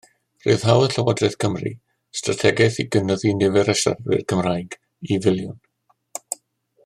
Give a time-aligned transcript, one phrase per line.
[0.43, 1.73] Rhyddhaodd Llywodraeth Cymru
[2.21, 4.79] strategaeth i gynyddu nifer y siaradwyr Cymraeg
[5.17, 5.63] i filiwn.